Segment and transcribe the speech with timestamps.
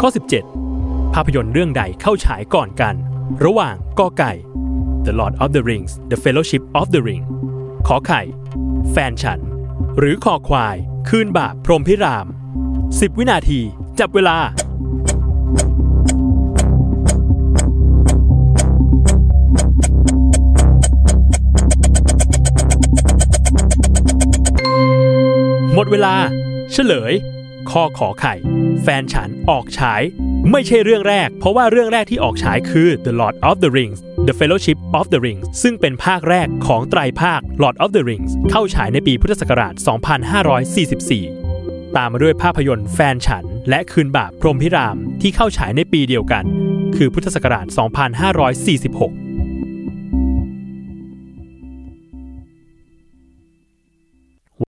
[0.00, 0.10] ข้อ
[0.62, 2.94] 17 ภาพยนตร์เรื่องใดเข้าฉายก่อนกัน
[3.44, 4.32] ระหว่างกอไก่
[5.06, 7.24] The Lord of the Rings The Fellowship of the Ring
[7.86, 8.22] ขอไข่
[8.90, 9.40] แฟนฉัน
[9.98, 10.76] หรือคอควาย
[11.08, 12.26] คืนบาปพรมพิราม
[12.76, 13.60] 10 วินาที
[13.98, 14.38] จับเวลา
[25.74, 26.14] หมดเวลา
[26.72, 27.14] เฉลย
[27.70, 28.34] ข้อขอไข่
[28.82, 30.02] แฟนฉันออกฉาย
[30.50, 33.98] ไม่ใช่เรื่องแรก เพราะว่าเรื่องแรกที่ออกฉายคือ The Lord of the Rings
[34.28, 39.74] The Fellowship of the Rings ซึ่งเป็นภาคแรกของไตรภาค Lord of the Rings เข้าฉายในปีพุทธศักราช
[40.80, 46.44] 2544 ตามมาด้วยภาพยนตร์แฟนฉัน และคืนบาปพรมพิรามที่เข้าฉายในปีเดียวกัน
[46.96, 47.66] คือพุทธศักราช
[48.96, 49.45] 2546